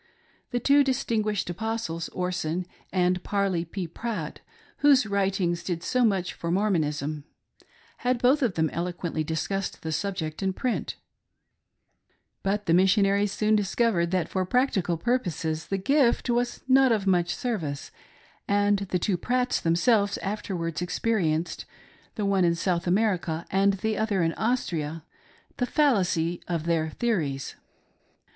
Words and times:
The 0.49 0.59
two 0.59 0.83
distinguished 0.83 1.47
Apostles, 1.51 2.09
Orson 2.09 2.65
and 2.91 3.23
Parley 3.23 3.63
P. 3.63 3.85
Pratt, 3.87 4.39
whose 4.77 5.05
writings 5.05 5.61
did 5.63 5.83
so 5.83 6.03
much 6.03 6.33
for 6.33 6.49
Mormon 6.49 6.83
ism, 6.85 7.23
had 7.97 8.17
both 8.19 8.41
of 8.41 8.55
them 8.55 8.71
eloquently 8.71 9.23
discussed 9.23 9.83
the 9.83 9.91
subject 9.91 10.41
in 10.41 10.53
print; 10.53 10.95
but 12.41 12.65
the 12.65 12.73
Missionaries 12.73 13.31
soon 13.31 13.55
discovered 13.55 14.09
that 14.09 14.27
for 14.27 14.43
practical 14.43 14.97
pur 14.97 15.19
poses 15.19 15.67
the" 15.67 15.77
gift" 15.93 16.31
was 16.31 16.63
not 16.67 16.91
of 16.91 17.05
much 17.05 17.35
service; 17.35 17.91
and 18.47 18.79
the 18.89 18.97
two 18.97 19.17
Pratts 19.17 19.61
themselves 19.61 20.17
afterwards 20.23 20.81
experienced— 20.81 21.65
the 22.15 22.25
one 22.25 22.43
in 22.43 22.55
South 22.55 22.87
America 22.87 23.45
and 23.51 23.73
the 23.73 23.99
other 23.99 24.23
in 24.23 24.33
Austria— 24.33 25.03
the 25.57 25.67
fallacy 25.67 26.41
of 26.47 26.63
their 26.63 26.89
theories. 26.89 27.55